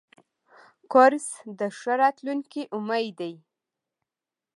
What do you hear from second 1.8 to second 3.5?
راتلونکي امید دی.